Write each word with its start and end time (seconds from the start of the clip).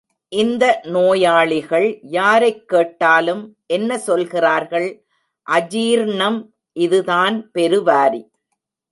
இந்த 0.29 0.79
நோயாளிகள் 0.83 1.99
யாரைக் 2.01 2.67
கேட்டாலும் 2.67 3.55
என்ன 3.67 3.97
சொல்கிறார்கள் 3.97 5.03
அஜீர்ணம் 5.51 6.47
இதுதான் 6.73 7.51
பெருவாரி. 7.51 8.31